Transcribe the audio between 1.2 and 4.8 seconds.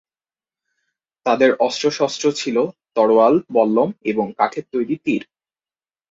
তাদের অস্ত্রশস্ত্র ছিল তরোয়াল, বল্লম এবং কাঠের